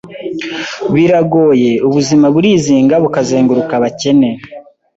b 0.93 0.93
irangoye 1.05 1.71
Ubuzima 1.87 2.25
burizinga 2.35 2.95
bukazenguruka 3.03 3.73
abakene 3.79 4.29